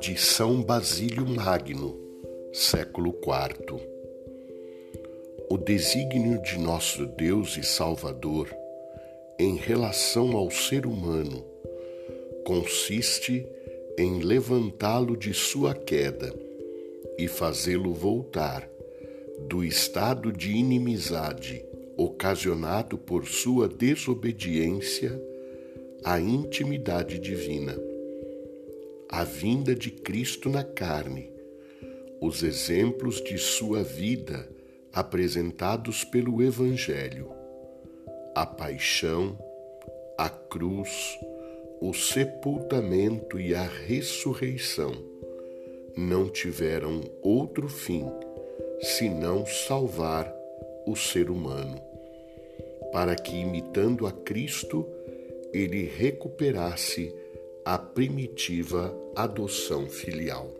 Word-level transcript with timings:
De 0.00 0.16
São 0.16 0.62
Basílio 0.62 1.26
Magno, 1.26 1.98
século 2.52 3.10
IV. 3.10 3.80
O 5.50 5.58
desígnio 5.58 6.40
de 6.42 6.58
nosso 6.58 7.04
Deus 7.06 7.58
e 7.58 7.62
Salvador 7.62 8.48
em 9.38 9.56
relação 9.56 10.36
ao 10.36 10.50
ser 10.50 10.86
humano 10.86 11.44
consiste 12.44 13.46
em 13.98 14.20
levantá-lo 14.20 15.16
de 15.16 15.34
sua 15.34 15.74
queda 15.74 16.34
e 17.18 17.28
fazê-lo 17.28 17.92
voltar 17.92 18.66
do 19.40 19.62
estado 19.62 20.32
de 20.32 20.52
inimizade 20.52 21.69
ocasionado 22.02 22.96
por 22.96 23.26
sua 23.26 23.68
desobediência 23.68 25.22
à 26.02 26.18
intimidade 26.18 27.18
divina. 27.18 27.78
A 29.06 29.22
vinda 29.22 29.74
de 29.74 29.90
Cristo 29.90 30.48
na 30.48 30.64
carne, 30.64 31.30
os 32.18 32.42
exemplos 32.42 33.22
de 33.22 33.36
sua 33.36 33.82
vida 33.82 34.48
apresentados 34.94 36.02
pelo 36.02 36.42
Evangelho, 36.42 37.30
a 38.34 38.46
paixão, 38.46 39.38
a 40.16 40.30
cruz, 40.30 41.18
o 41.82 41.92
sepultamento 41.92 43.38
e 43.38 43.54
a 43.54 43.64
ressurreição 43.64 44.94
não 45.94 46.30
tiveram 46.30 47.02
outro 47.20 47.68
fim 47.68 48.06
senão 48.80 49.44
salvar 49.44 50.34
o 50.86 50.96
ser 50.96 51.30
humano 51.30 51.89
para 52.92 53.14
que, 53.14 53.36
imitando 53.36 54.06
a 54.06 54.12
Cristo, 54.12 54.86
ele 55.52 55.84
recuperasse 55.84 57.14
a 57.64 57.78
primitiva 57.78 58.94
adoção 59.14 59.86
filial. 59.86 60.54